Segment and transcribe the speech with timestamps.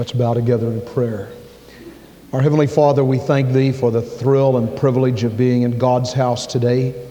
[0.00, 1.28] Let's bow together in prayer.
[2.32, 6.14] Our Heavenly Father, we thank Thee for the thrill and privilege of being in God's
[6.14, 7.06] house today.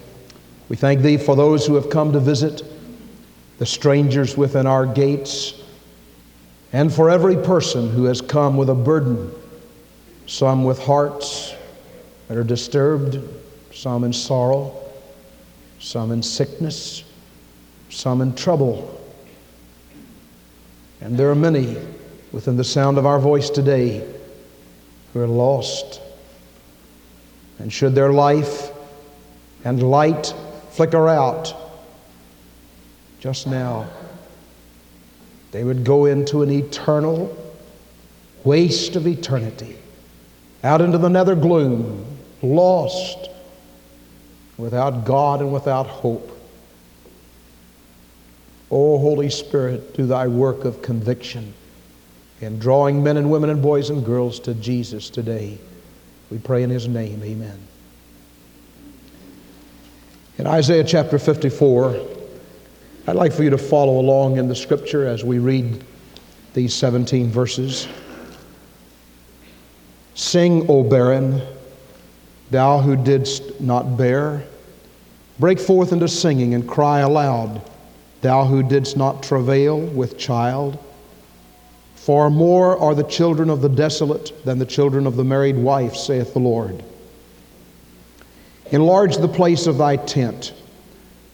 [0.69, 2.63] We thank Thee for those who have come to visit,
[3.59, 5.53] the strangers within our gates,
[6.73, 9.31] and for every person who has come with a burden,
[10.25, 11.53] some with hearts
[12.27, 13.19] that are disturbed,
[13.71, 14.75] some in sorrow,
[15.77, 17.03] some in sickness,
[17.91, 18.99] some in trouble.
[21.01, 21.77] And there are many
[22.31, 24.05] within the sound of our voice today
[25.13, 26.01] who are lost.
[27.57, 28.71] And should their life
[29.65, 30.33] and light
[30.71, 31.53] flicker out
[33.19, 33.89] just now,
[35.51, 37.35] they would go into an eternal
[38.43, 39.77] waste of eternity,
[40.63, 42.05] out into the nether gloom,
[42.41, 43.29] lost,
[44.57, 46.29] without God and without hope.
[48.71, 51.53] O oh, Holy Spirit, do thy work of conviction
[52.41, 55.57] in drawing men and women and boys and girls to Jesus today.
[56.31, 57.59] We pray in his name, amen.
[60.37, 61.99] In Isaiah chapter 54,
[63.07, 65.83] I'd like for you to follow along in the scripture as we read
[66.53, 67.87] these 17 verses.
[70.15, 71.41] Sing, O barren,
[72.51, 74.45] thou who didst not bear.
[75.39, 77.61] Break forth into singing and cry aloud
[78.21, 80.77] thou who didst not travail with child.
[82.09, 85.95] For more are the children of the desolate than the children of the married wife,
[85.95, 86.83] saith the Lord.
[88.71, 90.53] Enlarge the place of thy tent.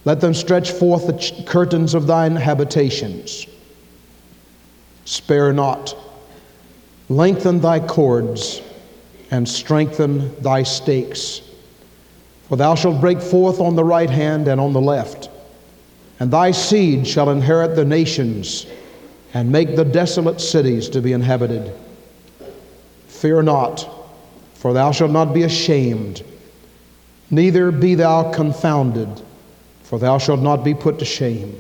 [0.03, 3.45] Let them stretch forth the ch- curtains of thine habitations.
[5.05, 5.95] Spare not.
[7.07, 8.61] Lengthen thy cords
[9.31, 11.39] and strengthen thy stakes.
[12.49, 15.29] For thou shalt break forth on the right hand and on the left
[16.19, 18.65] and thy seed shall inherit the nations
[19.35, 21.71] and make the desolate cities to be inhabited.
[23.07, 23.87] Fear not,
[24.53, 26.23] for thou shalt not be ashamed,
[27.29, 29.21] neither be thou confounded,
[29.83, 31.53] for thou shalt not be put to shame.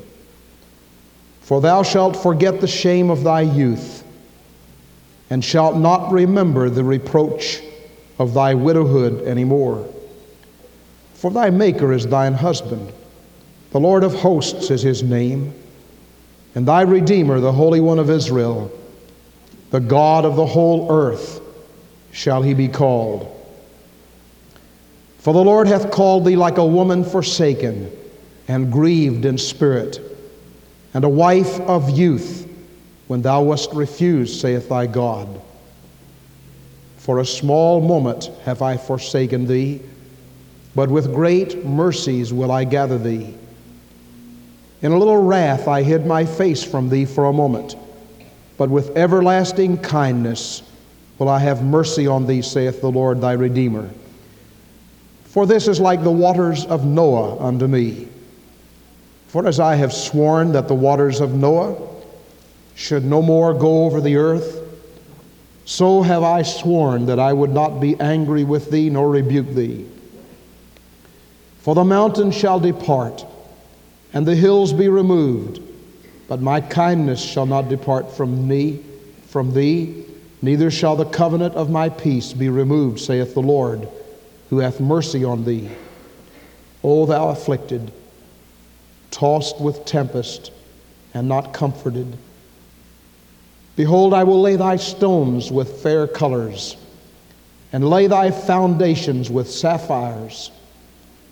[1.41, 4.05] For thou shalt forget the shame of thy youth,
[5.29, 7.61] and shalt not remember the reproach
[8.17, 9.85] of thy widowhood any more.
[11.15, 12.93] For thy Maker is thine husband
[13.71, 15.53] the Lord of hosts is his name,
[16.55, 18.71] and thy Redeemer, the Holy One of Israel,
[19.71, 21.41] the God of the whole earth,
[22.11, 23.31] shall he be called.
[25.19, 27.91] For the Lord hath called thee like a woman forsaken
[28.47, 29.99] and grieved in spirit,
[30.93, 32.47] and a wife of youth
[33.07, 35.41] when thou wast refused, saith thy God.
[36.97, 39.81] For a small moment have I forsaken thee,
[40.73, 43.35] but with great mercies will I gather thee.
[44.85, 47.75] In a little wrath I hid my face from thee for a moment,
[48.55, 50.61] but with everlasting kindness
[51.17, 53.89] will I have mercy on thee, saith the Lord thy Redeemer.
[55.23, 58.07] For this is like the waters of Noah unto me.
[59.29, 61.75] For as I have sworn that the waters of Noah
[62.75, 64.59] should no more go over the earth,
[65.65, 69.87] so have I sworn that I would not be angry with thee nor rebuke thee.
[71.61, 73.25] For the mountains shall depart
[74.15, 75.61] and the hills be removed.
[76.27, 78.79] But my kindness shall not depart from me,
[79.27, 80.05] from thee,
[80.41, 83.87] neither shall the covenant of my peace be removed, saith the Lord,
[84.49, 85.69] who hath mercy on thee.
[86.83, 87.91] O thou afflicted,
[89.11, 90.51] tossed with tempest,
[91.13, 92.17] and not comforted.
[93.75, 96.77] Behold, I will lay thy stones with fair colors,
[97.73, 100.51] and lay thy foundations with sapphires,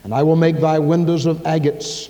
[0.03, 2.09] and I will make thy windows of agates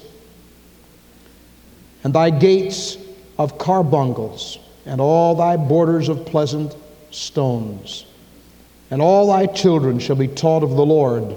[2.04, 2.98] and thy gates
[3.38, 6.76] of carbuncles, and all thy borders of pleasant
[7.12, 8.06] stones.
[8.92, 11.36] And all thy children shall be taught of the Lord,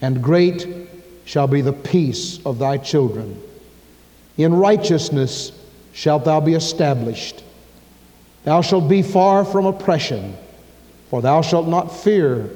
[0.00, 0.66] and great
[1.24, 3.40] shall be the peace of thy children.
[4.36, 5.52] In righteousness
[5.92, 7.42] shalt thou be established.
[8.44, 10.36] Thou shalt be far from oppression,
[11.10, 12.50] for thou shalt not fear,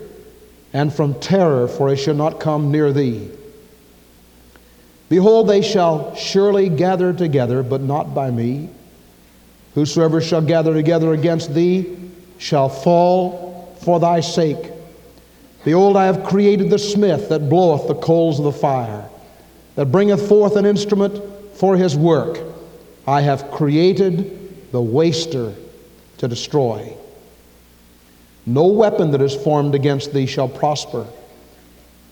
[0.73, 3.31] and from terror, for it shall not come near thee.
[5.09, 8.69] Behold, they shall surely gather together, but not by me.
[9.75, 11.97] Whosoever shall gather together against thee
[12.39, 14.73] shall fall for thy sake.
[15.65, 19.09] Behold, I have created the smith that bloweth the coals of the fire,
[19.77, 21.23] that bringeth forth an instrument
[21.55, 22.41] for his work.
[23.07, 25.55] I have created the waster
[26.19, 26.95] to destroy.
[28.45, 31.07] No weapon that is formed against thee shall prosper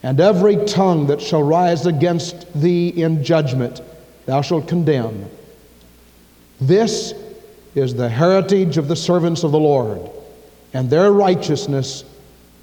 [0.02, 3.80] and every tongue that shall rise against thee in judgment,
[4.26, 5.28] thou shalt condemn.
[6.60, 7.14] This
[7.74, 10.10] is the heritage of the servants of the Lord,
[10.72, 12.04] and their righteousness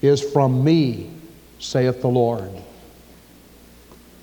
[0.02, 1.12] is from me,
[1.60, 2.52] saith the Lord.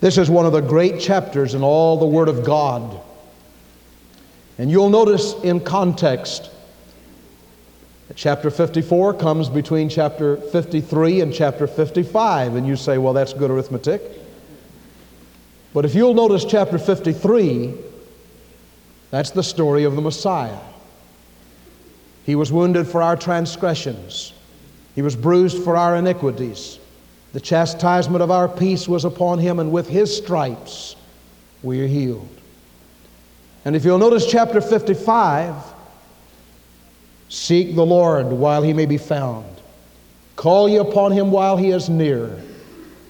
[0.01, 3.01] This is one of the great chapters in all the Word of God.
[4.59, 6.51] And you'll notice in context
[8.17, 12.57] chapter 54 comes between chapter 53 and chapter 55.
[12.57, 14.03] And you say, well, that's good arithmetic.
[15.73, 17.75] But if you'll notice chapter 53,
[19.11, 20.59] that's the story of the Messiah.
[22.25, 24.33] He was wounded for our transgressions,
[24.95, 26.79] He was bruised for our iniquities.
[27.33, 30.97] The chastisement of our peace was upon Him, and with His stripes
[31.63, 32.29] we are healed.
[33.65, 35.55] And if you'll notice chapter 55,
[37.31, 39.47] seek the Lord while He may be found,
[40.37, 42.39] call ye upon Him while He is near.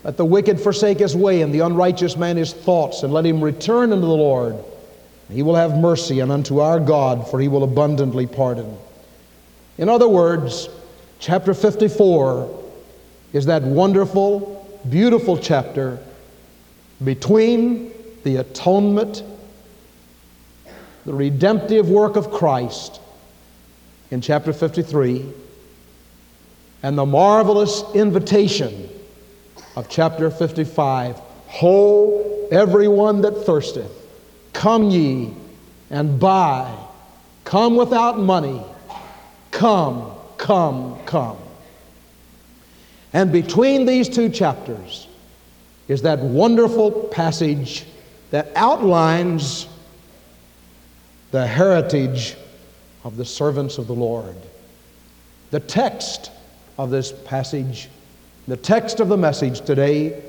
[0.05, 3.43] Let the wicked forsake his way, and the unrighteous man his thoughts, and let him
[3.43, 4.57] return unto the Lord.
[5.31, 8.79] He will have mercy, and unto our God, for he will abundantly pardon.
[9.77, 10.69] In other words,
[11.19, 12.65] chapter 54
[13.33, 15.99] is that wonderful, beautiful chapter
[17.05, 17.93] between
[18.25, 19.23] the atonement,
[21.05, 23.01] the redemptive work of Christ
[24.11, 25.25] in chapter 53,
[26.83, 28.89] and the marvelous invitation
[29.77, 33.91] of chapter 55 Ho, everyone that thirsteth,
[34.53, 35.35] come ye
[35.91, 36.73] and buy.
[37.45, 38.63] Come without money
[39.51, 41.37] Come, come, come.
[43.13, 45.09] And between these two chapters
[45.89, 47.85] is that wonderful passage
[48.31, 49.67] that outlines
[51.33, 52.37] the heritage
[53.05, 54.37] of the servants of the Lord.
[55.51, 56.31] The text
[56.79, 57.89] of this passage,
[58.47, 60.23] the text of the message today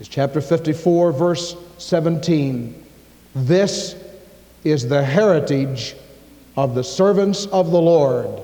[0.00, 2.84] is chapter 54, verse 17.
[3.34, 3.94] This
[4.64, 5.94] is the heritage
[6.56, 8.42] of the servants of the Lord,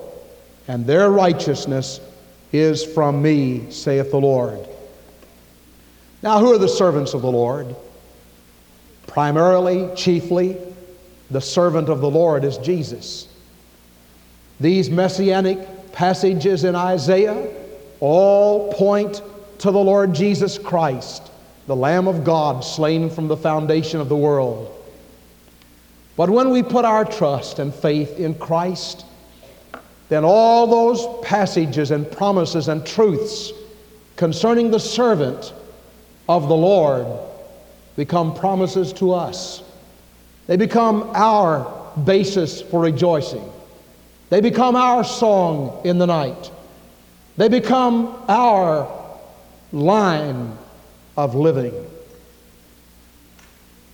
[0.67, 1.99] and their righteousness
[2.51, 4.59] is from me, saith the Lord.
[6.21, 7.75] Now, who are the servants of the Lord?
[9.07, 10.57] Primarily, chiefly,
[11.31, 13.27] the servant of the Lord is Jesus.
[14.59, 17.49] These messianic passages in Isaiah
[17.99, 19.21] all point
[19.59, 21.31] to the Lord Jesus Christ,
[21.67, 24.69] the Lamb of God slain from the foundation of the world.
[26.15, 29.05] But when we put our trust and faith in Christ,
[30.09, 33.51] then all those passages and promises and truths
[34.15, 35.53] concerning the servant
[36.29, 37.07] of the Lord
[37.95, 39.63] become promises to us.
[40.47, 43.49] They become our basis for rejoicing.
[44.29, 46.51] They become our song in the night.
[47.37, 48.89] They become our
[49.71, 50.57] line
[51.15, 51.73] of living.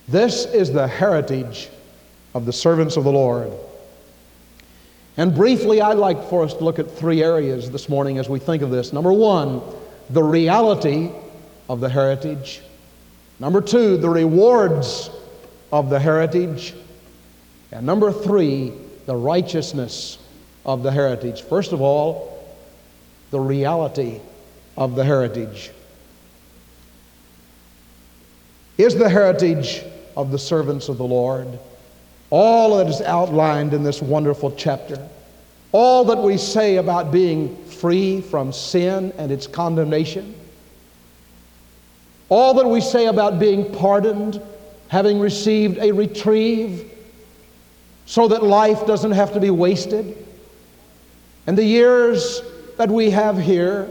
[0.08, 1.68] This is the heritage
[2.34, 3.52] of the servants of the Lord.
[5.16, 8.38] And briefly, I'd like for us to look at three areas this morning as we
[8.38, 8.92] think of this.
[8.92, 9.60] Number one,
[10.08, 11.10] the reality
[11.68, 12.62] of the heritage.
[13.38, 15.10] Number two, the rewards
[15.72, 16.74] of the heritage.
[17.72, 18.72] And number three,
[19.06, 20.18] the righteousness
[20.66, 21.42] of the heritage.
[21.42, 22.38] First of all,
[23.30, 24.20] the reality
[24.76, 25.70] of the heritage.
[28.78, 29.84] Is the heritage
[30.16, 31.58] of the servants of the Lord?
[32.30, 35.08] all that is outlined in this wonderful chapter,
[35.72, 40.34] all that we say about being free from sin and its condemnation,
[42.28, 44.40] all that we say about being pardoned,
[44.90, 46.90] having received a retrieve
[48.06, 50.16] so that life doesn't have to be wasted.
[51.46, 52.42] And the years
[52.76, 53.88] that we have here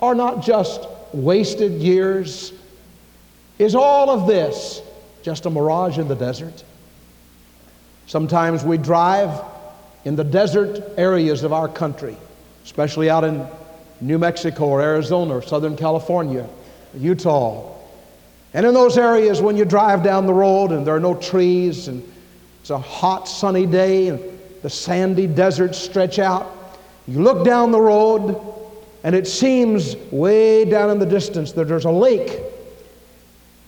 [0.00, 2.52] are not just wasted years.
[3.58, 4.80] Is all of this
[5.24, 6.62] just a mirage in the desert?
[8.06, 9.42] Sometimes we drive
[10.04, 12.16] in the desert areas of our country,
[12.64, 13.44] especially out in
[14.00, 16.48] New Mexico or Arizona or Southern California,
[16.96, 17.79] Utah.
[18.52, 21.88] And in those areas, when you drive down the road and there are no trees
[21.88, 22.02] and
[22.60, 24.20] it's a hot, sunny day and
[24.62, 26.52] the sandy deserts stretch out,
[27.06, 28.40] you look down the road
[29.04, 32.40] and it seems way down in the distance that there's a lake.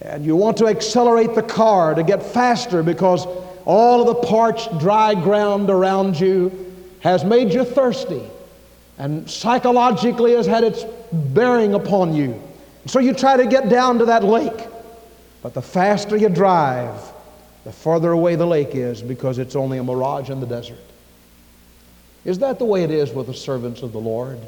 [0.01, 3.27] And you want to accelerate the car to get faster because
[3.65, 8.23] all of the parched, dry ground around you has made you thirsty
[8.99, 12.41] and psychologically has had its bearing upon you.
[12.87, 14.69] So you try to get down to that lake.
[15.43, 16.95] But the faster you drive,
[17.65, 20.79] the farther away the lake is because it's only a mirage in the desert.
[22.25, 24.39] Is that the way it is with the servants of the Lord?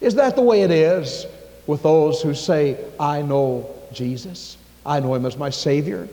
[0.00, 1.26] Is that the way it is
[1.66, 4.56] with those who say, I know Jesus?
[4.84, 6.08] I know him as my Savior.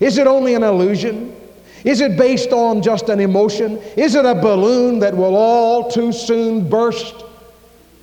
[0.00, 1.36] Is it only an illusion?
[1.84, 3.78] Is it based on just an emotion?
[3.96, 7.14] Is it a balloon that will all too soon burst?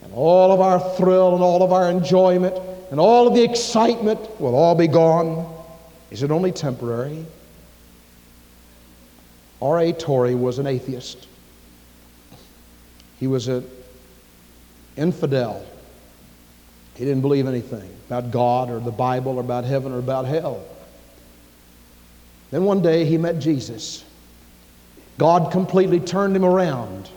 [0.04, 2.56] And all of our thrill and all of our enjoyment
[2.92, 5.54] and all of the excitement will all be gone?
[6.12, 7.26] Is it only temporary?
[9.62, 9.92] R.A.
[9.94, 11.28] Torrey was an atheist.
[13.20, 13.68] He was an
[14.96, 15.66] infidel.
[16.96, 20.64] He didn't believe anything about God or the Bible or about heaven or about hell.
[22.52, 24.04] Then one day he met Jesus.
[25.18, 27.10] God completely turned him around.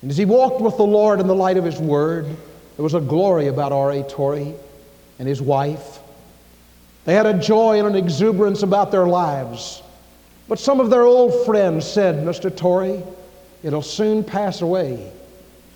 [0.00, 2.26] And as he walked with the Lord in the light of his word,
[2.82, 4.02] there was a glory about R.A.
[4.02, 4.56] Torrey
[5.20, 6.00] and his wife.
[7.04, 9.80] They had a joy and an exuberance about their lives.
[10.48, 12.52] But some of their old friends said, Mr.
[12.52, 13.00] Torrey,
[13.62, 15.12] it'll soon pass away.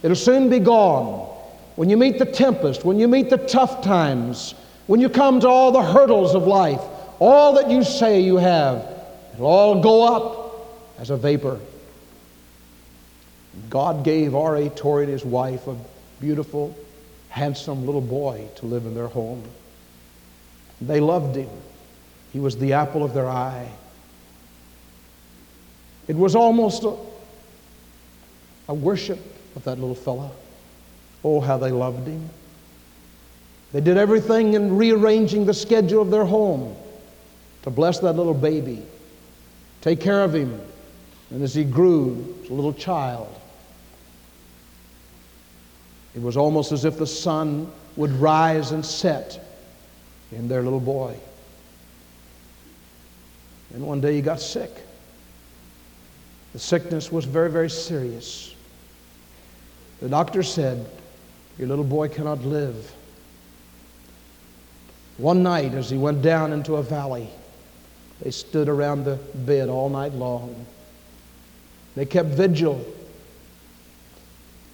[0.02, 1.32] It'll soon be gone.
[1.76, 4.56] When you meet the tempest, when you meet the tough times,
[4.88, 6.80] when you come to all the hurdles of life,
[7.20, 8.84] all that you say you have,
[9.32, 11.60] it'll all go up as a vapor.
[13.70, 14.70] God gave R.A.
[14.70, 15.76] Torrey and his wife a
[16.20, 16.76] beautiful,
[17.36, 19.44] handsome little boy to live in their home.
[20.80, 21.50] They loved him.
[22.32, 23.70] He was the apple of their eye.
[26.08, 26.96] It was almost a,
[28.68, 29.18] a worship
[29.54, 30.30] of that little fellow.
[31.22, 32.30] Oh, how they loved him.
[33.74, 36.74] They did everything in rearranging the schedule of their home
[37.64, 38.82] to bless that little baby,
[39.82, 40.58] take care of him.
[41.28, 43.28] And as he grew as a little child,
[46.16, 49.38] it was almost as if the sun would rise and set
[50.32, 51.14] in their little boy.
[53.74, 54.70] And one day he got sick.
[56.54, 58.54] The sickness was very, very serious.
[60.00, 60.88] The doctor said,
[61.58, 62.94] Your little boy cannot live.
[65.18, 67.28] One night, as he went down into a valley,
[68.22, 70.64] they stood around the bed all night long.
[71.94, 72.82] They kept vigil.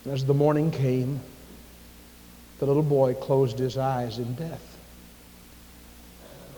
[0.09, 1.21] As the morning came,
[2.63, 4.79] the little boy closed his eyes in death.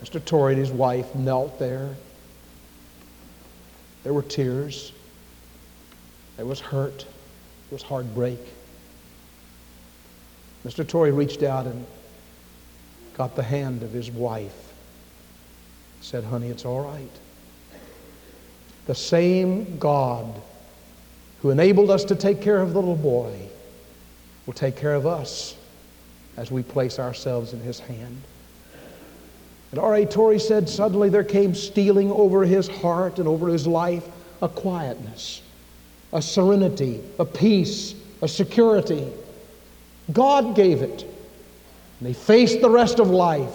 [0.03, 0.23] Mr.
[0.23, 1.95] Torrey and his wife knelt there.
[4.03, 4.93] There were tears.
[6.37, 6.99] There was hurt.
[6.99, 7.07] There
[7.71, 8.39] was heartbreak.
[10.67, 10.87] Mr.
[10.87, 11.87] Torrey reached out and
[13.17, 14.75] got the hand of his wife
[16.03, 17.09] said, Honey, it's all right.
[18.85, 20.27] The same God
[21.41, 23.49] who enabled us to take care of the little boy
[24.45, 25.57] will take care of us
[26.37, 28.21] as we place ourselves in his hand.
[29.71, 30.07] And R.A.
[30.07, 34.07] Torrey said, Suddenly there came stealing over his heart and over his life
[34.41, 35.43] a quietness,
[36.13, 39.11] a serenity, a peace, a security.
[40.13, 41.05] God gave it.
[41.99, 43.55] And he faced the rest of life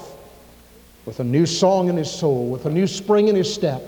[1.05, 3.81] with a new song in his soul, with a new spring in his step.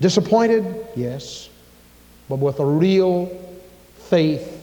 [0.00, 0.86] Disappointed?
[0.94, 1.48] Yes.
[2.28, 3.26] But with a real
[3.96, 4.54] faith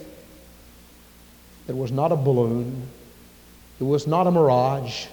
[1.68, 2.88] that was not a balloon,
[3.80, 5.06] it was not a mirage,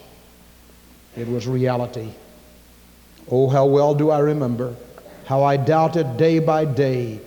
[1.16, 2.08] it was reality.
[3.30, 4.74] Oh, how well do I remember
[5.24, 7.20] how I doubted day by day,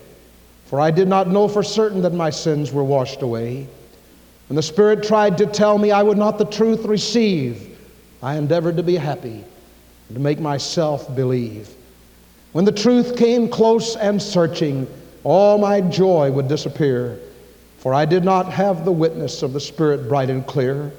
[0.66, 3.68] for I did not know for certain that my sins were washed away.
[4.50, 7.78] And the Spirit tried to tell me I would not the truth receive.
[8.22, 9.44] I endeavored to be happy
[10.08, 11.70] and to make myself believe.
[12.52, 14.88] When the truth came close and searching,
[15.24, 17.20] all my joy would disappear,
[17.80, 20.92] for I did not have the witness of the Spirit bright and clear.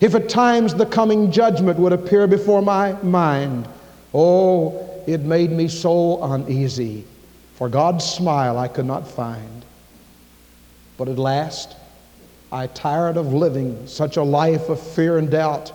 [0.00, 3.68] If at times the coming judgment would appear before my mind,
[4.12, 7.04] oh, it made me so uneasy,
[7.54, 9.64] for God's smile I could not find.
[10.96, 11.76] But at last,
[12.52, 15.72] I tired of living such a life of fear and doubt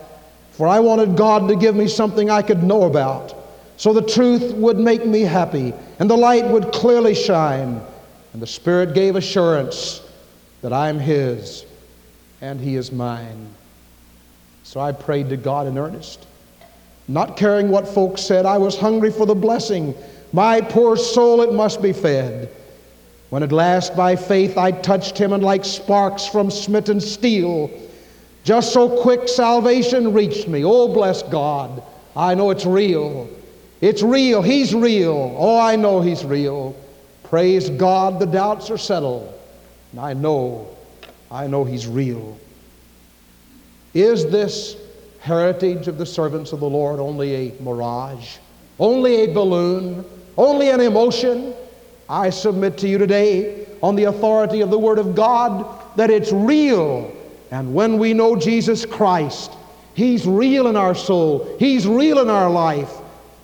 [0.60, 3.34] for I wanted God to give me something I could know about,
[3.78, 7.80] so the truth would make me happy, and the light would clearly shine.
[8.34, 10.02] And the Spirit gave assurance
[10.60, 11.64] that I am His
[12.42, 13.48] and He is mine.
[14.70, 16.24] So I prayed to God in earnest,
[17.08, 18.46] not caring what folks said.
[18.46, 19.96] I was hungry for the blessing.
[20.32, 22.48] My poor soul, it must be fed.
[23.30, 27.68] When at last by faith I touched him, and like sparks from smitten steel,
[28.44, 30.64] just so quick salvation reached me.
[30.64, 31.82] Oh, bless God.
[32.14, 33.28] I know it's real.
[33.80, 34.40] It's real.
[34.40, 35.34] He's real.
[35.36, 36.76] Oh, I know He's real.
[37.24, 39.34] Praise God, the doubts are settled.
[39.90, 40.68] And I know,
[41.28, 42.38] I know He's real.
[43.94, 44.76] Is this
[45.20, 48.38] heritage of the servants of the Lord only a mirage?
[48.78, 50.04] Only a balloon?
[50.36, 51.54] Only an emotion?
[52.08, 56.32] I submit to you today, on the authority of the Word of God, that it's
[56.32, 57.12] real
[57.50, 59.52] and when we know Jesus Christ,
[59.94, 62.92] He's real in our soul, He's real in our life,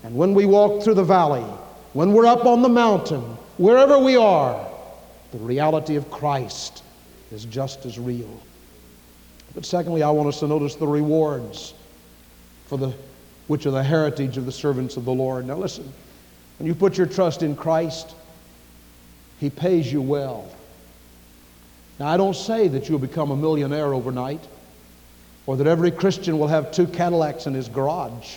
[0.04, 1.44] And when we walk through the valley,
[1.92, 3.22] when we're up on the mountain,
[3.56, 4.64] wherever we are,
[5.32, 6.84] the reality of Christ
[7.32, 8.40] is just as real.
[9.56, 11.72] But secondly, I want us to notice the rewards
[12.66, 12.92] for the
[13.46, 15.46] which are the heritage of the servants of the Lord.
[15.46, 15.90] Now listen,
[16.58, 18.14] when you put your trust in Christ,
[19.40, 20.48] He pays you well.
[21.98, 24.46] Now I don't say that you'll become a millionaire overnight,
[25.46, 28.36] or that every Christian will have two Cadillacs in his garage,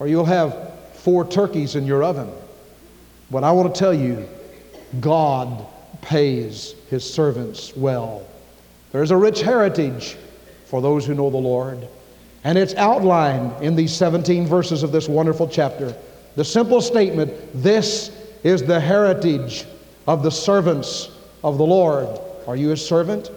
[0.00, 2.30] or you'll have four turkeys in your oven.
[3.30, 4.28] But I want to tell you,
[5.00, 5.64] God
[6.00, 8.26] pays his servants well.
[8.94, 10.16] There's a rich heritage
[10.66, 11.88] for those who know the Lord.
[12.44, 15.96] And it's outlined in these 17 verses of this wonderful chapter.
[16.36, 18.12] The simple statement this
[18.44, 19.64] is the heritage
[20.06, 21.10] of the servants
[21.42, 22.06] of the Lord.
[22.46, 23.32] Are you a servant?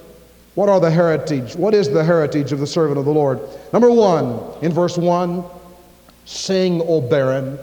[0.53, 1.55] What are the heritage?
[1.55, 3.39] What is the heritage of the servant of the Lord?
[3.73, 5.43] Number one, in verse 1,
[6.25, 7.57] sing, O barren,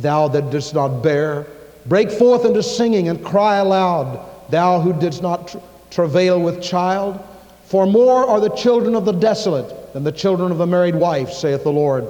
[0.00, 1.46] thou that didst not bear.
[1.84, 5.54] Break forth into singing and cry aloud, thou who didst not
[5.94, 7.22] travail with child.
[7.66, 11.30] For more are the children of the desolate than the children of the married wife,
[11.30, 12.04] saith the Lord.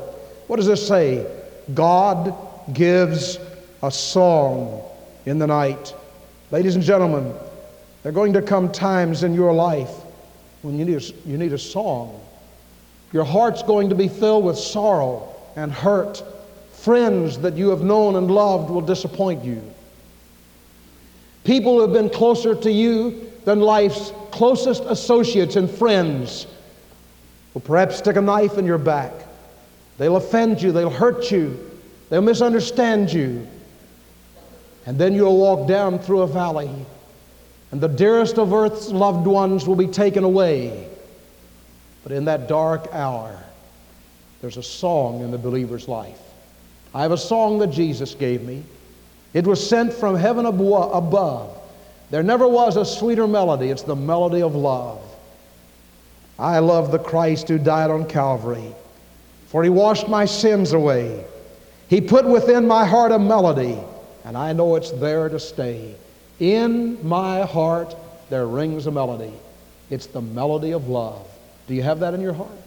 [0.46, 1.26] What does this say?
[1.74, 2.34] God
[2.72, 3.38] gives
[3.82, 4.82] a song
[5.26, 5.94] in the night.
[6.50, 7.34] Ladies and gentlemen,
[8.02, 9.90] there are going to come times in your life
[10.62, 12.20] when you need a, you need a song.
[13.12, 16.22] Your heart's going to be filled with sorrow and hurt.
[16.72, 19.62] Friends that you have known and loved will disappoint you.
[21.44, 26.46] People who have been closer to you than life's closest associates and friends
[27.52, 29.12] will perhaps stick a knife in your back.
[29.98, 31.70] They'll offend you, they'll hurt you,
[32.10, 33.46] they'll misunderstand you.
[34.86, 36.70] And then you'll walk down through a valley,
[37.70, 40.88] and the dearest of earth's loved ones will be taken away.
[42.02, 43.38] But in that dark hour,
[44.42, 46.20] there's a song in the believer's life.
[46.94, 48.62] I have a song that Jesus gave me.
[49.32, 51.56] It was sent from heaven above.
[52.14, 53.70] There never was a sweeter melody.
[53.70, 55.02] It's the melody of love.
[56.38, 58.72] I love the Christ who died on Calvary,
[59.48, 61.24] for he washed my sins away.
[61.88, 63.76] He put within my heart a melody,
[64.24, 65.96] and I know it's there to stay.
[66.38, 67.96] In my heart
[68.30, 69.34] there rings a melody.
[69.90, 71.26] It's the melody of love.
[71.66, 72.62] Do you have that in your heart?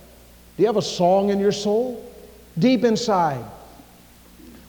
[0.57, 2.05] Do you have a song in your soul?
[2.59, 3.45] Deep inside.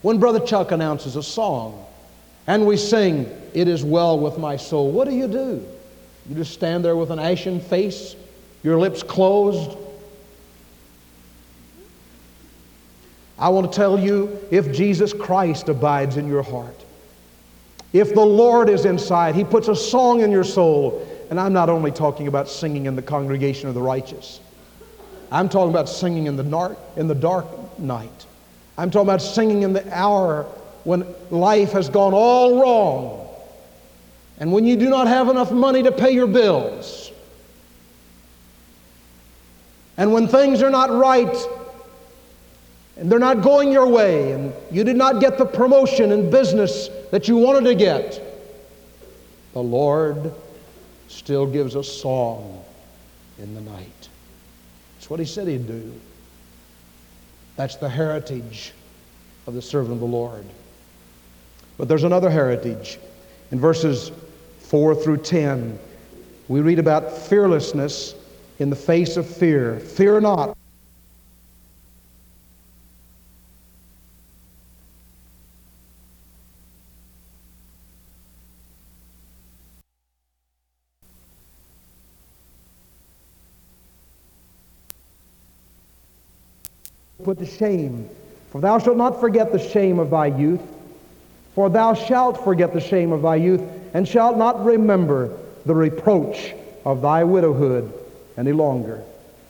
[0.03, 1.85] When Brother Chuck announces a song
[2.49, 5.65] and we sing, It is well with my soul, what do you do?
[6.29, 8.17] You just stand there with an ashen face
[8.63, 9.77] your lips closed.
[13.39, 16.75] I want to tell you if Jesus Christ abides in your heart,
[17.93, 21.07] if the Lord is inside, He puts a song in your soul.
[21.31, 24.41] And I'm not only talking about singing in the congregation of the righteous,
[25.31, 28.27] I'm talking about singing in the dark, in the dark night.
[28.79, 30.47] I'm talking about singing in the hour
[30.85, 33.29] when life has gone all wrong
[34.39, 37.11] and when you do not have enough money to pay your bills
[39.99, 41.37] and when things are not right
[42.97, 46.89] and they're not going your way and you did not get the promotion in business
[47.11, 48.21] that you wanted to get,
[49.53, 50.33] the Lord
[51.09, 52.63] still gives a song
[53.39, 54.09] in the night.
[54.95, 55.93] That's what He said He'd do.
[57.57, 58.73] That's the heritage
[59.49, 60.45] of the servant of the Lord.
[61.79, 62.99] But there's another heritage.
[63.53, 64.11] In verses
[64.63, 65.79] 4 through 10,
[66.49, 68.15] we read about fearlessness
[68.59, 69.79] in the face of fear.
[69.79, 70.57] Fear not.
[87.23, 88.09] Put to shame,
[88.51, 90.63] for thou shalt not forget the shame of thy youth,
[91.59, 93.61] for thou shalt forget the shame of thy youth,
[93.93, 97.93] and shalt not remember the reproach of thy widowhood
[98.37, 99.03] any longer.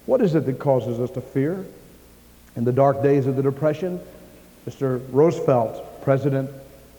[0.07, 1.67] What is it that causes us to fear?
[2.57, 4.01] In the dark days of the Depression,
[4.67, 5.03] Mr.
[5.11, 6.49] Roosevelt, President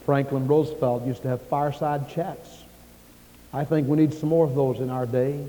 [0.05, 2.63] Franklin Roosevelt, used to have fireside chats.
[3.51, 5.43] I think we need some more of those in our day.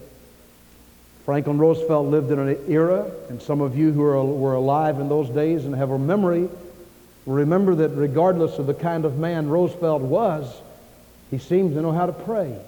[1.27, 5.11] Franklin Roosevelt lived in an era, and some of you who are, were alive in
[5.11, 6.49] those days and have a memory
[7.27, 10.61] remember that regardless of the kind of man Roosevelt was,
[11.31, 12.59] he seemed to know how to pray.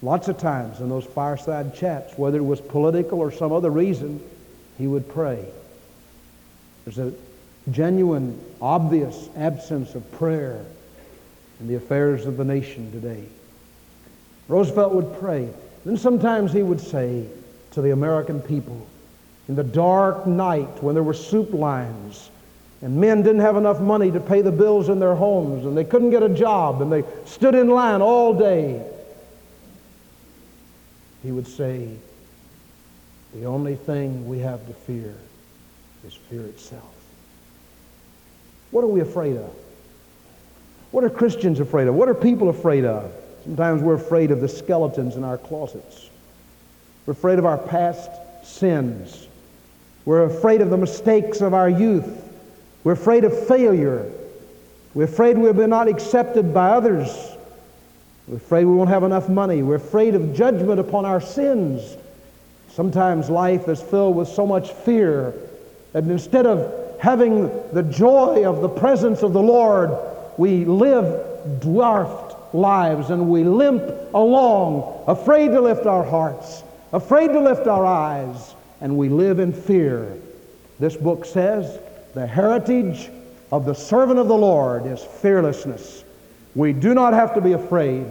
[0.00, 4.22] Lots of times in those fireside chats, whether it was political or some other reason,
[4.78, 5.44] he would pray.
[6.84, 7.12] There's a
[7.70, 10.64] genuine, obvious absence of prayer
[11.60, 13.24] in the affairs of the nation today.
[14.46, 15.48] Roosevelt would pray.
[15.84, 17.26] Then sometimes he would say
[17.72, 18.86] to the American people,
[19.48, 22.30] in the dark night when there were soup lines
[22.80, 25.84] and men didn't have enough money to pay the bills in their homes, and they
[25.84, 28.84] couldn't get a job, and they stood in line all day,
[31.22, 31.88] he would say,
[33.34, 35.14] The only thing we have to fear
[36.06, 36.94] is fear itself.
[38.70, 39.54] What are we afraid of?
[40.90, 41.94] What are Christians afraid of?
[41.94, 43.12] What are people afraid of?
[43.44, 46.10] Sometimes we're afraid of the skeletons in our closets.
[47.06, 48.10] We're afraid of our past
[48.44, 49.26] sins.
[50.04, 52.27] We're afraid of the mistakes of our youth.
[52.84, 54.10] We're afraid of failure.
[54.94, 57.08] We're afraid we'll be not accepted by others.
[58.26, 59.62] We're afraid we won't have enough money.
[59.62, 61.96] We're afraid of judgment upon our sins.
[62.70, 65.34] Sometimes life is filled with so much fear
[65.92, 69.90] that instead of having the joy of the presence of the Lord,
[70.36, 73.82] we live dwarfed lives and we limp
[74.14, 76.62] along, afraid to lift our hearts,
[76.92, 80.16] afraid to lift our eyes, and we live in fear.
[80.78, 81.78] This book says
[82.14, 83.10] the heritage
[83.50, 86.04] of the servant of the Lord is fearlessness.
[86.54, 88.06] We do not have to be afraid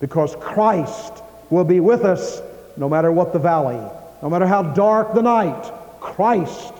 [0.00, 2.42] because Christ will be with us
[2.76, 3.80] no matter what the valley,
[4.22, 5.72] no matter how dark the night.
[6.00, 6.74] Christ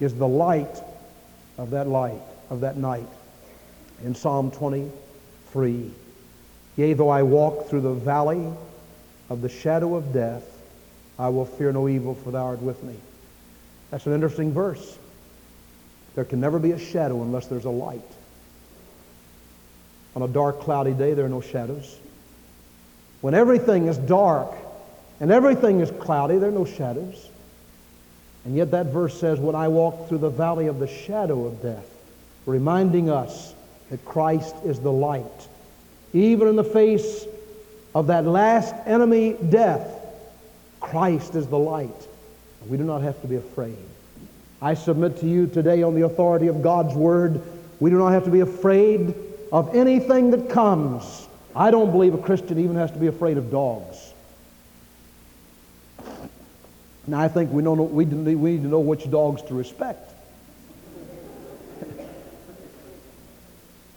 [0.00, 0.82] is the light
[1.58, 3.06] of that light, of that night.
[4.04, 5.90] In Psalm 23,
[6.76, 8.44] yea, though I walk through the valley
[9.30, 10.44] of the shadow of death,
[11.18, 12.96] I will fear no evil, for thou art with me.
[13.90, 14.98] That's an interesting verse.
[16.14, 18.00] There can never be a shadow unless there's a light.
[20.14, 21.98] On a dark, cloudy day, there are no shadows.
[23.22, 24.52] When everything is dark
[25.20, 27.28] and everything is cloudy, there are no shadows.
[28.44, 31.62] And yet that verse says, When I walk through the valley of the shadow of
[31.62, 31.86] death,
[32.44, 33.54] reminding us
[33.90, 35.48] that Christ is the light.
[36.12, 37.24] Even in the face
[37.94, 39.86] of that last enemy, death,
[40.80, 42.08] Christ is the light.
[42.66, 43.78] We do not have to be afraid.
[44.62, 47.42] I submit to you today on the authority of God's Word,
[47.80, 49.12] we do not have to be afraid
[49.50, 51.26] of anything that comes.
[51.54, 54.12] I don't believe a Christian even has to be afraid of dogs.
[57.08, 60.10] Now, I think we, know, we, need to know which dogs to respect.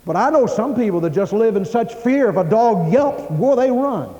[0.03, 3.31] But I know some people that just live in such fear if a dog yelps,
[3.31, 4.13] boy, they run.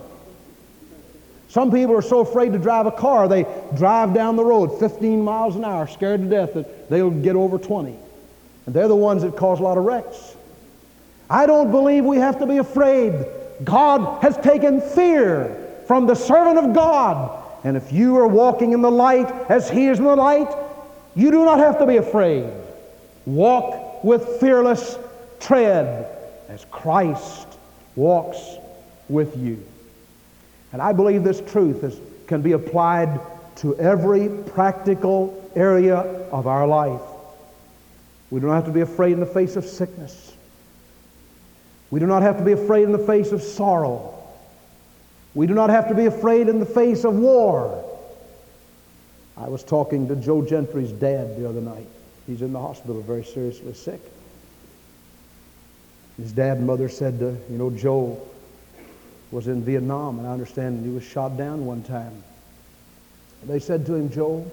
[1.56, 3.46] Some people are so afraid to drive a car, they
[3.78, 7.58] drive down the road 15 miles an hour, scared to death that they'll get over
[7.58, 7.96] 20.
[8.65, 10.36] And they're the ones that cause a lot of wrecks.
[11.30, 13.26] I don't believe we have to be afraid.
[13.63, 15.56] God has taken fear
[15.88, 17.41] from the servant of God.
[17.63, 20.54] And if you are walking in the light as he is in the light,
[21.15, 22.52] you do not have to be afraid.
[23.26, 24.98] Walk with fearless
[25.39, 26.06] tread
[26.50, 27.48] as Christ
[27.96, 28.39] walks
[29.08, 29.63] with you.
[30.75, 33.21] And I believe this truth is, can be applied
[33.59, 36.99] to every practical area of our life.
[38.29, 40.33] We do not have to be afraid in the face of sickness.
[41.91, 44.21] We do not have to be afraid in the face of sorrow.
[45.33, 47.81] We do not have to be afraid in the face of war.
[49.38, 51.88] I was talking to Joe Gentry's dad the other night.
[52.27, 54.01] He's in the hospital very seriously sick.
[56.17, 58.21] His dad and mother said, to, you know, Joe
[59.36, 62.24] was in Vietnam, and I understand he was shot down one time.
[63.43, 64.50] They said to him, Joe,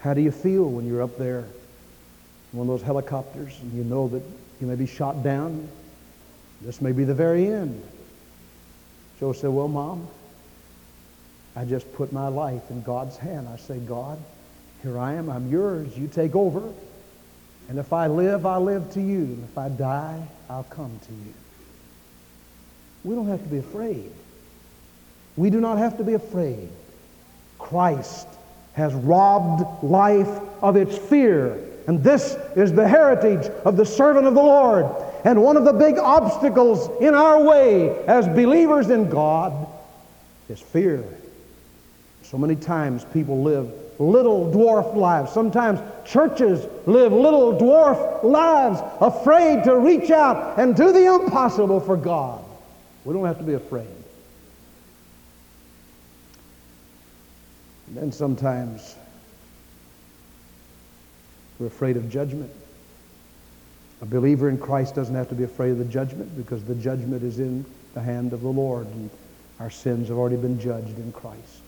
[0.00, 3.84] how do you feel when you're up there in one of those helicopters and you
[3.84, 4.22] know that
[4.58, 5.68] you may be shot down?
[6.62, 7.82] This may be the very end.
[9.20, 10.08] Joe said, Well, Mom,
[11.54, 13.48] I just put my life in God's hand.
[13.48, 14.18] I say, God,
[14.82, 15.28] here I am.
[15.28, 15.96] I'm yours.
[15.96, 16.72] You take over.
[17.68, 19.24] And if I live, I live to you.
[19.24, 21.34] And if I die, I'll come to you.
[23.04, 24.10] We don't have to be afraid.
[25.36, 26.68] We do not have to be afraid.
[27.58, 28.28] Christ
[28.74, 30.28] has robbed life
[30.62, 31.58] of its fear.
[31.86, 34.86] And this is the heritage of the servant of the Lord.
[35.24, 39.66] And one of the big obstacles in our way as believers in God
[40.48, 41.04] is fear.
[42.22, 45.32] So many times people live little dwarf lives.
[45.32, 51.96] Sometimes churches live little dwarf lives, afraid to reach out and do the impossible for
[51.96, 52.41] God.
[53.04, 53.86] We don't have to be afraid.
[57.88, 58.96] And then sometimes
[61.58, 62.50] we're afraid of judgment.
[64.00, 67.22] A believer in Christ doesn't have to be afraid of the judgment because the judgment
[67.22, 69.10] is in the hand of the Lord and
[69.60, 71.62] our sins have already been judged in Christ.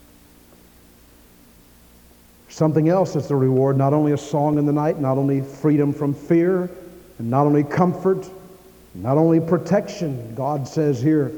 [2.48, 5.92] Something else is the reward, not only a song in the night, not only freedom
[5.92, 6.70] from fear,
[7.18, 8.28] and not only comfort,
[8.94, 10.34] not only protection.
[10.34, 11.32] God says here,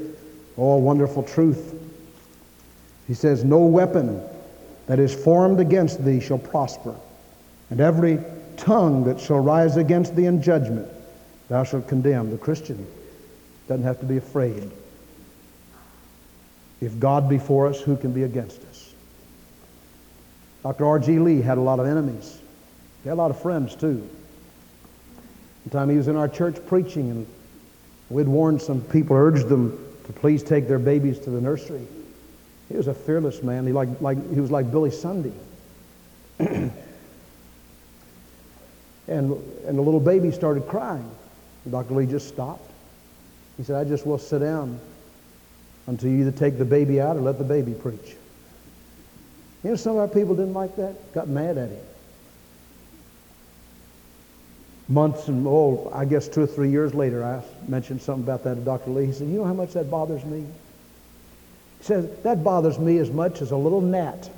[0.57, 1.73] oh, wonderful truth.
[3.07, 4.21] He says, No weapon
[4.87, 6.95] that is formed against thee shall prosper,
[7.69, 8.19] and every
[8.57, 10.87] tongue that shall rise against thee in judgment,
[11.49, 12.31] thou shalt condemn.
[12.31, 12.85] The Christian
[13.67, 14.71] doesn't have to be afraid.
[16.79, 18.93] If God be for us, who can be against us?
[20.63, 20.85] Dr.
[20.85, 21.19] R.G.
[21.19, 22.39] Lee had a lot of enemies.
[23.03, 24.07] He had a lot of friends, too.
[25.63, 27.27] One time he was in our church preaching, and
[28.09, 31.85] we'd warned some people, urged them to please take their babies to the nursery.
[32.69, 33.65] He was a fearless man.
[33.65, 35.33] He, like, like, he was like Billy Sunday.
[36.39, 36.71] and,
[39.07, 41.09] and the little baby started crying.
[41.69, 41.93] Dr.
[41.93, 42.69] Lee just stopped.
[43.57, 44.79] He said, I just will sit down
[45.87, 48.15] until you either take the baby out or let the baby preach.
[49.63, 51.83] You know, some of our people didn't like that, got mad at him.
[54.89, 58.55] Months and, oh, I guess two or three years later, I mentioned something about that
[58.55, 58.91] to Dr.
[58.91, 59.07] Lee.
[59.07, 60.45] He said, You know how much that bothers me?
[61.79, 64.29] He says, That bothers me as much as a little gnat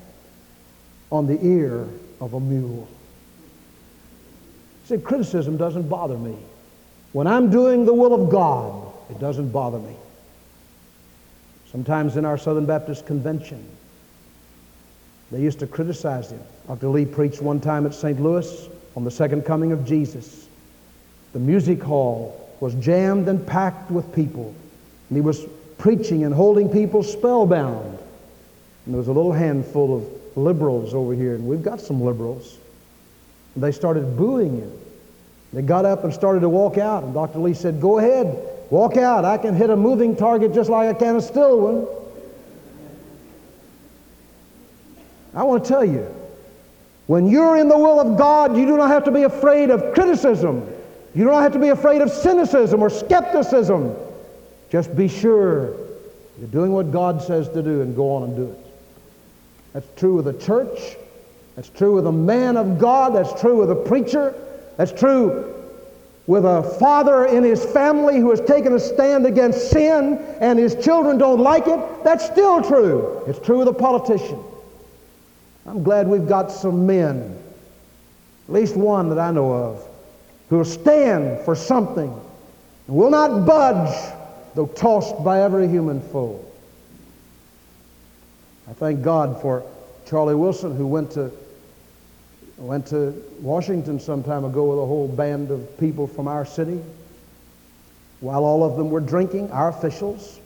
[1.12, 1.88] on the ear
[2.20, 2.88] of a mule.
[4.84, 6.36] He said, Criticism doesn't bother me.
[7.12, 9.96] When I'm doing the will of God, it doesn't bother me.
[11.72, 13.64] Sometimes in our Southern Baptist Convention,
[15.32, 16.42] they used to criticize him.
[16.68, 16.90] Dr.
[16.90, 18.20] Lee preached one time at St.
[18.20, 20.48] Louis on the second coming of Jesus.
[21.34, 24.54] The music hall was jammed and packed with people.
[25.10, 25.46] And he was
[25.78, 28.00] preaching and holding people spellbound.
[28.86, 32.58] And there was a little handful of liberals over here, and we've got some liberals.
[33.56, 34.72] And they started booing him.
[35.54, 37.40] They got up and started to walk out, and Dr.
[37.40, 38.38] Lee said, Go ahead,
[38.70, 39.26] walk out.
[39.26, 41.88] I can hit a moving target just like I can a still one.
[45.34, 46.14] I want to tell you,
[47.10, 49.96] when you're in the will of God, you do not have to be afraid of
[49.96, 50.72] criticism.
[51.16, 53.96] You don't have to be afraid of cynicism or skepticism.
[54.70, 55.76] Just be sure
[56.38, 58.60] you're doing what God says to do and go on and do it.
[59.74, 60.78] That's true with the church.
[61.56, 63.16] That's true with a man of God.
[63.16, 64.36] That's true with a preacher.
[64.78, 65.56] That's true
[66.28, 70.76] with a father in his family who has taken a stand against sin and his
[70.76, 72.04] children don't like it.
[72.04, 73.24] That's still true.
[73.26, 74.40] It's true with a politician.
[75.66, 77.38] I'm glad we've got some men,
[78.48, 79.88] at least one that I know of,
[80.50, 82.12] who will stand for something
[82.88, 84.16] and will not budge
[84.56, 86.44] though tossed by every human foe.
[88.70, 89.64] I thank God for
[90.06, 91.32] Charlie Wilson, who went to,
[92.58, 96.82] went to Washington some time ago with a whole band of people from our city.
[98.20, 100.40] While all of them were drinking, our officials,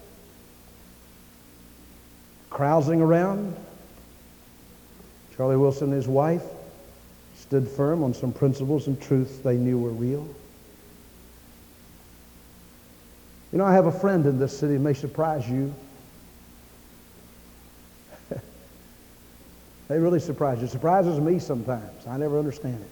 [2.52, 3.56] carousing around,
[5.36, 6.44] Charlie Wilson and his wife
[7.36, 10.28] stood firm on some principles and truths they knew were real.
[13.52, 15.74] You know, I have a friend in this city, it may surprise you.
[19.88, 20.66] they really surprise you.
[20.66, 22.08] It surprises me sometimes.
[22.08, 22.90] I never understand it.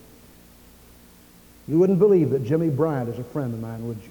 [1.67, 4.09] You wouldn't believe that Jimmy Bryant is a friend of mine, would you?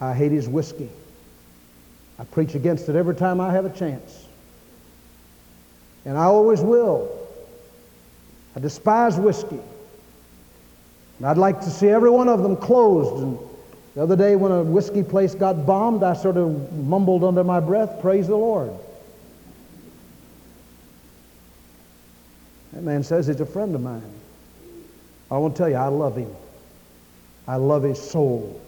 [0.00, 0.88] I hate his whiskey.
[2.18, 4.26] I preach against it every time I have a chance.
[6.04, 7.10] And I always will.
[8.56, 9.60] I despise whiskey.
[11.18, 13.38] And I'd like to see every one of them closed and
[13.94, 17.58] the other day when a whiskey place got bombed, I sort of mumbled under my
[17.58, 18.72] breath, Praise the Lord.
[22.72, 24.02] That man says he's a friend of mine.
[25.28, 26.34] I want to tell you, I love him.
[27.48, 28.60] I love his soul.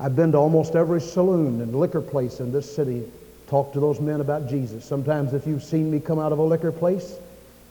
[0.00, 3.04] I've been to almost every saloon and liquor place in this city,
[3.46, 4.84] talked to those men about Jesus.
[4.84, 7.16] Sometimes if you've seen me come out of a liquor place,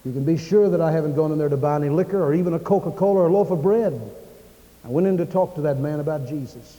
[0.06, 2.34] you can be sure that I haven't gone in there to buy any liquor or
[2.34, 4.00] even a Coca-Cola or a loaf of bread.
[4.84, 6.78] I went in to talk to that man about Jesus.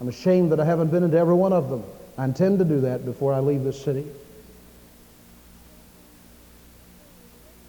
[0.00, 1.84] I'm ashamed that I haven't been into every one of them.
[2.18, 4.04] I intend to do that before I leave this city.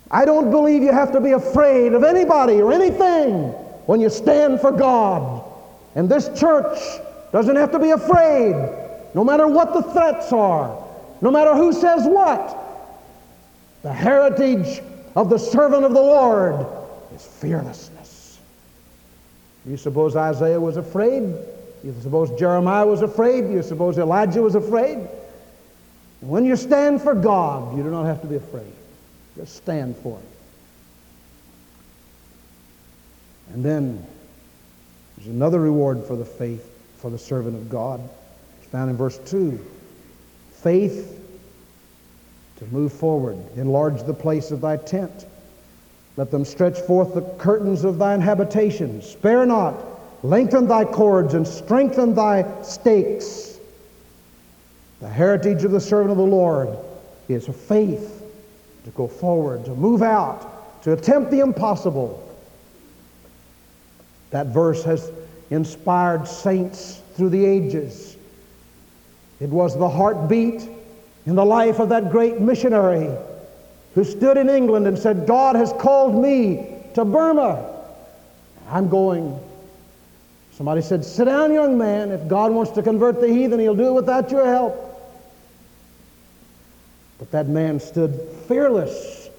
[0.10, 3.50] I don't believe you have to be afraid of anybody or anything
[3.86, 5.44] when you stand for God.
[5.96, 6.80] And this church
[7.32, 8.56] doesn't have to be afraid,
[9.16, 10.84] no matter what the threats are,
[11.22, 12.62] no matter who says what.
[13.82, 14.82] The heritage
[15.16, 16.68] of the servant of the Lord
[17.16, 18.40] is fearlessness.
[19.66, 21.34] You suppose Isaiah was afraid?
[21.84, 23.50] You suppose Jeremiah was afraid?
[23.50, 25.08] You suppose Elijah was afraid?
[26.20, 28.74] When you stand for God, you do not have to be afraid.
[29.38, 30.28] Just stand for Him.
[33.54, 34.06] And then
[35.16, 38.02] there's another reward for the faith, for the servant of God.
[38.76, 39.58] Found in verse 2.
[40.52, 41.18] Faith
[42.58, 43.38] to move forward.
[43.56, 45.28] Enlarge the place of thy tent.
[46.18, 49.02] Let them stretch forth the curtains of thine habitation.
[49.02, 49.82] Spare not
[50.24, 53.60] Lengthen thy cords and strengthen thy stakes.
[55.00, 56.78] The heritage of the servant of the Lord
[57.30, 58.24] is faith
[58.84, 62.22] to go forward, to move out, to attempt the impossible.
[64.32, 65.14] That verse has
[65.50, 68.15] inspired saints through the ages.
[69.46, 70.68] It was the heartbeat
[71.28, 73.16] in the life of that great missionary
[73.94, 77.64] who stood in England and said, God has called me to Burma.
[78.72, 79.40] I'm going.
[80.54, 82.10] Somebody said, Sit down, young man.
[82.10, 84.82] If God wants to convert the heathen, he'll do it without your help.
[87.20, 89.30] But that man stood fearless.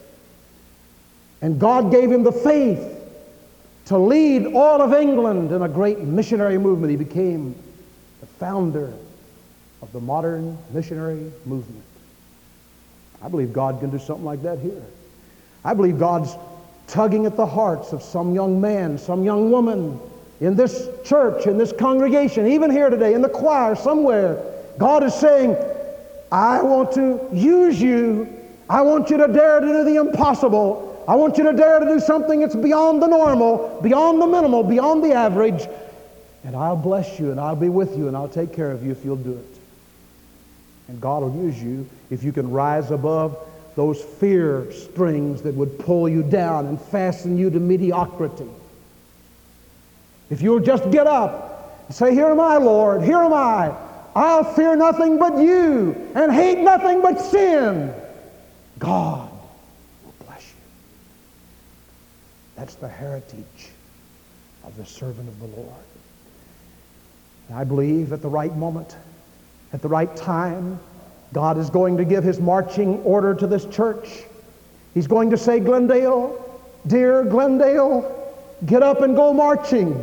[1.42, 2.96] And God gave him the faith
[3.86, 6.92] to lead all of England in a great missionary movement.
[6.92, 7.56] He became
[8.20, 8.92] the founder
[9.82, 11.84] of the modern missionary movement.
[13.22, 14.82] I believe God can do something like that here.
[15.64, 16.34] I believe God's
[16.86, 19.98] tugging at the hearts of some young man, some young woman
[20.40, 24.42] in this church, in this congregation, even here today, in the choir, somewhere.
[24.78, 25.56] God is saying,
[26.30, 28.32] I want to use you.
[28.68, 31.04] I want you to dare to do the impossible.
[31.08, 34.64] I want you to dare to do something that's beyond the normal, beyond the minimal,
[34.64, 35.66] beyond the average.
[36.44, 38.92] And I'll bless you and I'll be with you and I'll take care of you
[38.92, 39.55] if you'll do it.
[40.88, 43.36] And God will use you if you can rise above
[43.74, 48.48] those fear strings that would pull you down and fasten you to mediocrity.
[50.30, 53.76] If you'll just get up and say, Here am I, Lord, here am I.
[54.14, 57.92] I'll fear nothing but you and hate nothing but sin.
[58.78, 59.30] God
[60.04, 60.60] will bless you.
[62.56, 63.70] That's the heritage
[64.64, 65.84] of the servant of the Lord.
[67.48, 68.96] And I believe at the right moment,
[69.72, 70.78] at the right time,
[71.32, 74.24] God is going to give his marching order to this church.
[74.94, 80.02] He's going to say, Glendale, dear Glendale, get up and go marching.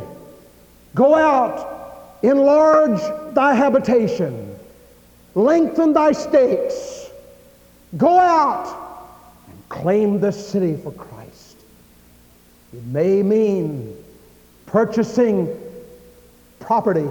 [0.94, 3.00] Go out, enlarge
[3.34, 4.56] thy habitation,
[5.34, 7.10] lengthen thy stakes.
[7.96, 8.66] Go out
[9.48, 11.56] and claim this city for Christ.
[12.72, 13.96] It may mean
[14.66, 15.48] purchasing
[16.60, 17.08] property.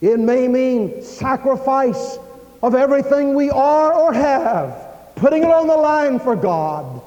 [0.00, 2.18] It may mean sacrifice
[2.62, 7.02] of everything we are or have, putting it on the line for God.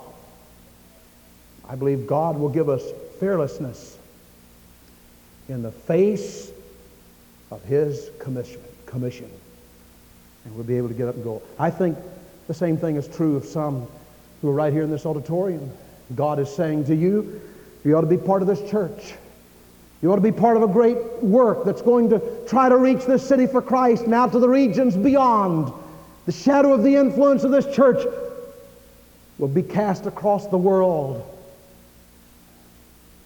[1.68, 2.84] I believe God will give us
[3.20, 3.98] fearlessness
[5.48, 6.52] in the face
[7.50, 8.62] of His commission.
[8.86, 9.30] commission.
[10.44, 11.42] And we'll be able to get up and go.
[11.58, 11.98] I think
[12.48, 13.88] the same thing is true of some
[14.42, 15.72] who are right here in this auditorium.
[16.16, 17.42] God is saying to you,
[17.86, 19.14] you ought to be part of this church.
[20.02, 23.06] You ought to be part of a great work that's going to try to reach
[23.06, 25.72] this city for Christ and out to the regions beyond.
[26.26, 28.04] The shadow of the influence of this church
[29.38, 31.24] will be cast across the world,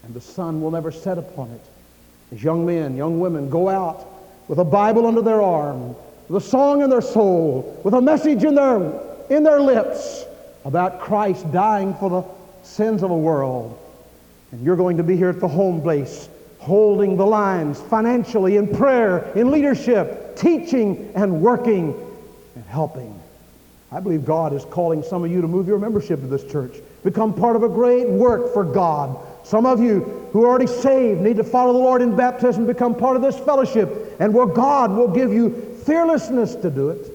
[0.03, 1.61] and the sun will never set upon it.
[2.33, 4.07] As young men, young women go out
[4.47, 5.95] with a Bible under their arm,
[6.27, 8.77] with a song in their soul, with a message in their,
[9.29, 10.25] in their lips
[10.65, 12.23] about Christ dying for the
[12.63, 13.79] sins of a world.
[14.51, 16.29] And you're going to be here at the home base
[16.65, 21.93] holding the lines financially, in prayer, in leadership, teaching and working
[22.55, 23.21] and helping.
[23.91, 26.77] I believe God is calling some of you to move your membership to this church,
[27.03, 29.15] become part of a great work for God.
[29.43, 29.99] Some of you
[30.33, 33.37] who are already saved need to follow the Lord in baptism, become part of this
[33.37, 35.51] fellowship, and where God will give you
[35.85, 37.11] fearlessness to do it.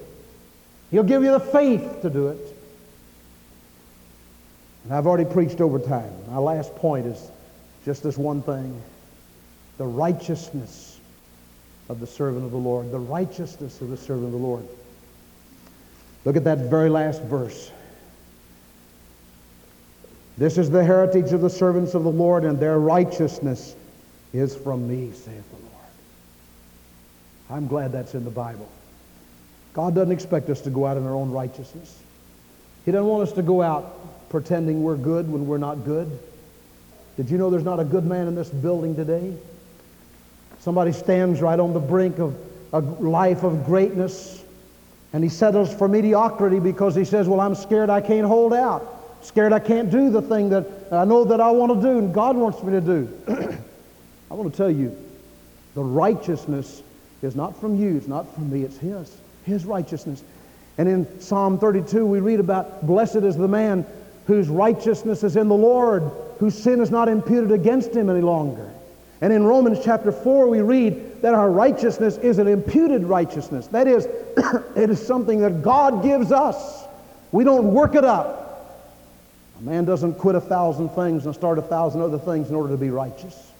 [0.93, 2.57] He'll give you the faith to do it.
[4.85, 6.13] And I've already preached over time.
[6.31, 7.31] My last point is
[7.85, 8.81] just this one thing
[9.81, 11.01] the righteousness
[11.89, 12.93] of the servant of the Lord.
[12.93, 14.69] The righteousness of the servant of the Lord.
[16.27, 17.71] Look at that very last verse.
[20.37, 23.75] This is the heritage of the servants of the Lord, and their righteousness
[24.35, 25.87] is from me, saith the Lord.
[27.49, 28.69] I'm glad that's in the Bible.
[29.73, 32.03] God doesn't expect us to go out in our own righteousness.
[32.85, 36.19] He doesn't want us to go out pretending we're good when we're not good.
[37.17, 39.39] Did you know there's not a good man in this building today?
[40.61, 42.37] Somebody stands right on the brink of
[42.73, 44.45] a life of greatness
[45.13, 48.87] and he settles for mediocrity because he says, Well, I'm scared I can't hold out.
[49.23, 52.15] Scared I can't do the thing that I know that I want to do and
[52.15, 53.19] God wants me to do.
[54.31, 54.97] I want to tell you,
[55.75, 56.83] the righteousness
[57.23, 59.21] is not from you, it's not from me, it's His.
[59.45, 60.23] His righteousness.
[60.79, 63.85] And in Psalm 32, we read about blessed is the man
[64.27, 68.71] whose righteousness is in the Lord, whose sin is not imputed against him any longer.
[69.21, 73.67] And in Romans chapter 4, we read that our righteousness is an imputed righteousness.
[73.69, 74.07] That is,
[74.77, 76.85] it is something that God gives us.
[77.33, 78.41] We don't work it up.
[79.61, 82.71] A man doesn't quit a thousand things and start a thousand other things in order
[82.71, 83.51] to be righteous.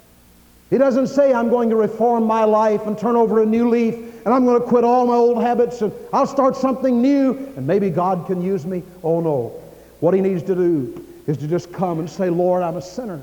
[0.71, 3.95] He doesn't say, I'm going to reform my life and turn over a new leaf
[4.25, 7.67] and I'm going to quit all my old habits and I'll start something new and
[7.67, 8.83] maybe God can use me.
[9.03, 9.61] Oh no.
[9.99, 13.21] What he needs to do is to just come and say, Lord, I'm a sinner.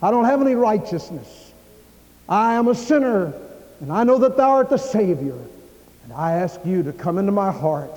[0.00, 1.39] I don't have any righteousness.
[2.30, 3.34] I am a sinner,
[3.80, 5.36] and I know that thou art the Savior.
[6.04, 7.90] And I ask you to come into my heart,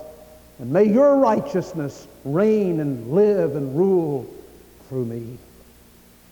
[0.59, 4.31] and may your righteousness reign and live and rule
[4.89, 5.37] through me.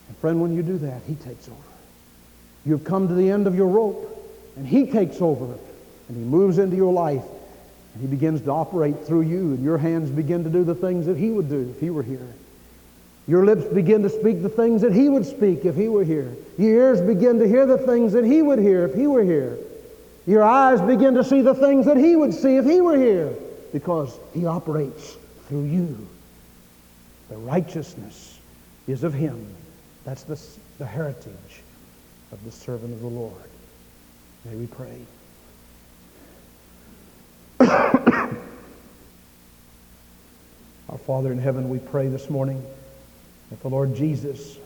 [0.08, 1.58] And friend, when you do that, he takes over.
[2.66, 4.08] You've come to the end of your rope,
[4.56, 7.24] and he takes over, and he moves into your life,
[7.94, 11.06] and he begins to operate through you, and your hands begin to do the things
[11.06, 12.28] that he would do if he were here.
[13.28, 16.36] Your lips begin to speak the things that he would speak if he were here.
[16.58, 19.58] Your ears begin to hear the things that he would hear if he were here.
[20.26, 23.34] Your eyes begin to see the things that he would see if he were here
[23.72, 25.18] because he operates
[25.48, 26.08] through you.
[27.30, 28.40] The righteousness
[28.88, 29.48] is of him.
[30.04, 30.40] That's the,
[30.80, 31.62] the heritage
[32.32, 33.34] of the servant of the Lord.
[34.46, 34.98] May we pray.
[40.90, 42.66] Our Father in heaven, we pray this morning
[43.52, 44.58] that the Lord Jesus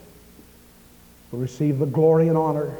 [1.32, 2.74] will receive the glory and honor.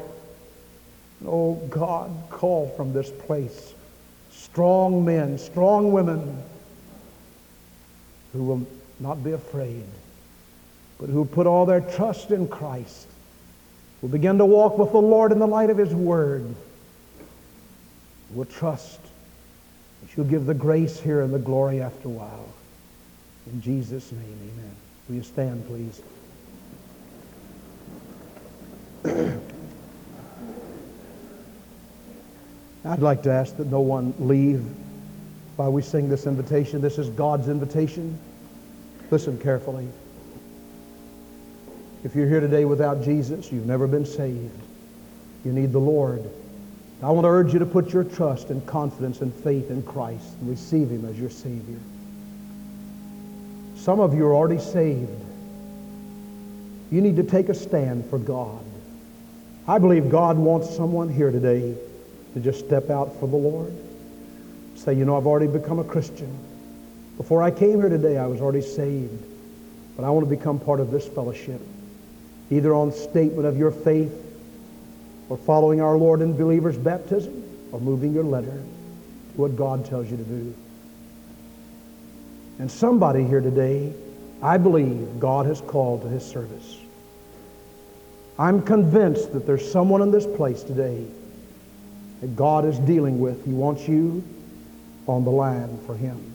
[1.26, 3.74] Oh God, call from this place
[4.30, 6.42] strong men, strong women
[8.32, 8.66] who will
[9.00, 9.84] not be afraid,
[10.98, 13.08] but who put all their trust in Christ,
[14.00, 16.46] will begin to walk with the Lord in the light of His Word,
[18.32, 19.00] will trust
[20.00, 22.48] that you'll give the grace here and the glory after a while.
[23.52, 24.76] In Jesus' name, amen.
[25.08, 26.02] Will you stand, please?
[32.84, 34.64] I'd like to ask that no one leave
[35.56, 36.80] while we sing this invitation.
[36.80, 38.18] This is God's invitation.
[39.10, 39.88] Listen carefully.
[42.04, 44.58] If you're here today without Jesus, you've never been saved.
[45.44, 46.28] You need the Lord.
[47.02, 50.26] I want to urge you to put your trust and confidence and faith in Christ
[50.40, 51.78] and receive Him as your Savior.
[53.86, 55.08] Some of you are already saved.
[56.90, 58.64] You need to take a stand for God.
[59.68, 61.72] I believe God wants someone here today
[62.34, 63.72] to just step out for the Lord.
[64.74, 66.36] Say, you know, I've already become a Christian.
[67.16, 69.22] Before I came here today, I was already saved.
[69.96, 71.60] But I want to become part of this fellowship,
[72.50, 74.12] either on statement of your faith
[75.28, 80.10] or following our Lord in believer's baptism or moving your letter to what God tells
[80.10, 80.54] you to do.
[82.58, 83.92] And somebody here today,
[84.42, 86.78] I believe God has called to his service.
[88.38, 91.06] I'm convinced that there's someone in this place today
[92.20, 93.44] that God is dealing with.
[93.44, 94.22] He wants you
[95.06, 96.32] on the line for him.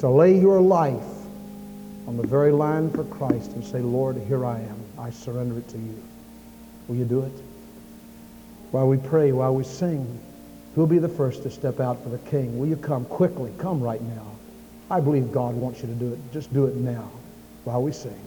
[0.00, 1.02] To lay your life
[2.06, 4.84] on the very line for Christ and say, Lord, here I am.
[4.98, 6.02] I surrender it to you.
[6.88, 7.32] Will you do it?
[8.70, 10.20] While we pray, while we sing,
[10.74, 12.58] who'll be the first to step out for the king?
[12.58, 13.52] Will you come quickly?
[13.58, 14.35] Come right now.
[14.90, 16.18] I believe God wants you to do it.
[16.32, 17.10] Just do it now
[17.64, 18.18] while we sing.